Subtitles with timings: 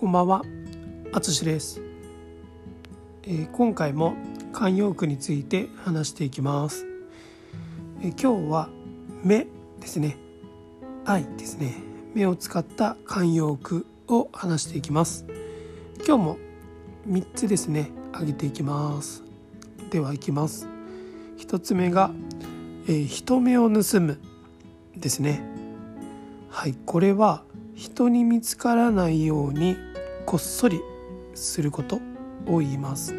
[0.00, 0.42] こんばんは、
[1.12, 1.82] あつしです、
[3.22, 4.14] えー今回も
[4.50, 6.86] 慣用句について話していきます、
[8.00, 8.70] えー今日は
[9.22, 9.46] 目
[9.78, 10.16] ですね。
[11.04, 11.74] 愛ですね。
[12.14, 15.26] 目を使った慣用句を話していきます。
[16.06, 16.38] 今日も
[17.06, 17.90] 3つですね。
[18.12, 19.22] 挙げていきます。
[19.90, 20.66] ではいきます。
[21.36, 22.10] 1つ目が、
[22.86, 24.18] えー人目を盗む
[24.96, 25.42] ですね。
[26.48, 26.74] はい。
[26.86, 27.42] これは
[27.74, 29.89] 人に見つからないように
[30.30, 30.80] こっそり
[31.34, 32.00] すること
[32.46, 33.14] を言います、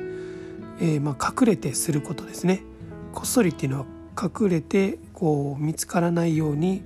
[0.79, 2.63] えーまあ、隠れてすることですね。
[3.11, 3.85] こっそりっていうのは
[4.17, 6.81] 隠れてこう見つからないように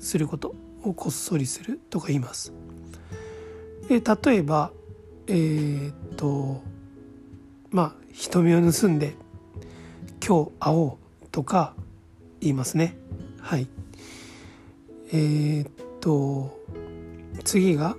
[0.00, 0.54] すること
[0.84, 2.54] をこっそりするとか言います。
[3.90, 4.72] で例えば
[5.26, 6.62] えーっと
[7.68, 9.16] まあ人目を盗んで
[10.26, 11.74] 今日会おうとか
[12.40, 12.96] 言いますね。
[13.38, 13.68] はい。
[15.12, 16.58] えーっと
[17.44, 17.98] 次が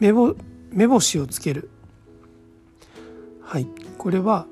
[0.00, 0.34] 目ぼ
[0.74, 1.70] 目星をつける。
[3.40, 3.66] はい。
[3.96, 4.46] これは、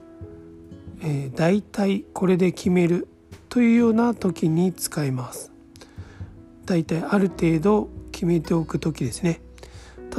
[1.03, 3.09] えー、大体これで決める
[3.49, 5.53] というような時に使います。
[6.65, 9.41] 大体ある程度決めておく時ですね。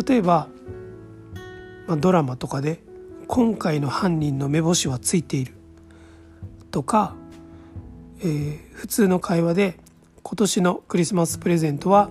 [0.07, 0.49] 例えば、
[1.87, 2.83] まあ、ドラマとかで
[3.27, 5.53] 今回の犯人の目星はついている。
[6.69, 7.15] とか、
[8.19, 9.79] えー普通の会話で
[10.23, 12.09] 今年のクリスマスプレゼントは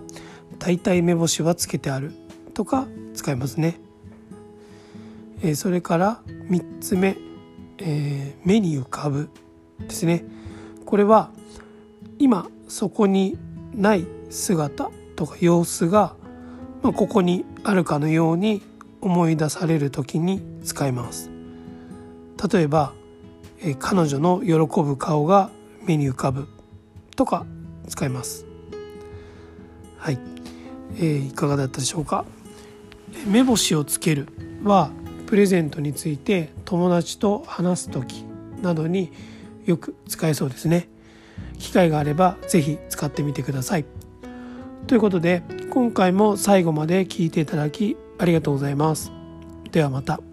[0.59, 2.13] 大体目星はつけてある。
[2.55, 3.79] とか使いますね、
[5.43, 7.17] えーそれから3つ目、
[7.79, 9.29] えー目に浮かぶ
[9.81, 10.25] ですね。
[10.87, 11.31] これは
[12.19, 13.39] 今そこに
[13.75, 16.15] ない姿とか様子が、
[16.83, 18.63] まあ、ここにあるかのように
[19.01, 21.31] 思い出される時に使います。
[22.53, 22.93] 例えば、
[23.61, 25.51] えー彼女の喜ぶ顔が
[25.85, 26.49] 目に浮かぶ
[27.17, 27.47] とか
[27.89, 28.47] 使います。
[29.99, 30.19] はい、
[30.97, 32.25] えーいかがだったでしょうか？
[33.27, 34.29] 目星をつける
[34.65, 34.91] は
[35.27, 38.25] プレゼントについて友達と話す時
[38.61, 39.13] などに
[39.65, 40.89] よく使えそうですね。
[41.59, 43.85] 機会があれば是非使ってみてください。
[44.87, 49.13] ということで今回も最後まで聞いていただきありがとうございます。
[49.71, 50.32] ではまた。